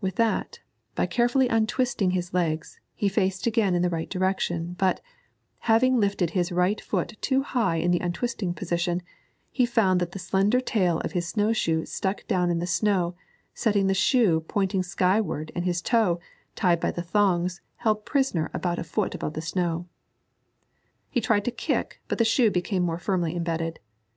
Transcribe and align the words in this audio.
With 0.00 0.14
that, 0.14 0.60
by 0.94 1.06
carefully 1.06 1.48
untwisting 1.48 2.12
his 2.12 2.32
legs, 2.32 2.78
he 2.94 3.08
faced 3.08 3.44
again 3.44 3.74
in 3.74 3.82
the 3.82 3.90
right 3.90 4.08
direction, 4.08 4.76
but, 4.78 5.00
having 5.66 5.98
lifted 5.98 6.30
his 6.30 6.52
right 6.52 6.80
foot 6.80 7.18
too 7.20 7.42
high 7.42 7.74
in 7.78 7.90
the 7.90 7.98
untwisting 7.98 8.54
process, 8.54 9.00
he 9.50 9.66
found 9.66 9.98
that 9.98 10.12
the 10.12 10.20
slender 10.20 10.60
tail 10.60 11.00
of 11.00 11.16
its 11.16 11.26
snow 11.26 11.52
shoe 11.52 11.84
stuck 11.86 12.24
down 12.28 12.50
in 12.52 12.60
the 12.60 12.68
snow, 12.68 13.16
setting 13.52 13.88
the 13.88 13.94
shoe 13.94 14.44
pointing 14.46 14.84
skyward 14.84 15.50
and 15.56 15.64
his 15.64 15.82
toe, 15.82 16.20
tied 16.54 16.78
by 16.78 16.92
the 16.92 17.02
thongs, 17.02 17.60
held 17.78 18.04
prisoner 18.06 18.52
about 18.54 18.78
a 18.78 18.84
foot 18.84 19.12
above 19.12 19.32
the 19.32 19.42
snow. 19.42 19.88
He 21.10 21.20
tried 21.20 21.44
to 21.46 21.50
kick, 21.50 22.00
but 22.06 22.18
the 22.18 22.24
shoe 22.24 22.52
became 22.52 22.84
more 22.84 23.00
firmly 23.00 23.34
embedded. 23.34 23.80